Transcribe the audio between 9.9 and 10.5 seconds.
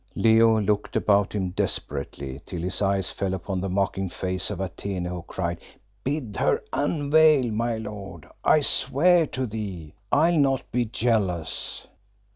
I'll